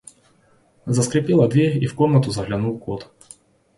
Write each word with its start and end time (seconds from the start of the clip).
Заскрипела 0.87 1.47
дверь, 1.47 1.77
и 1.77 1.85
в 1.85 1.93
комнату 1.93 2.31
заглянул 2.31 2.79
кот. 2.79 3.11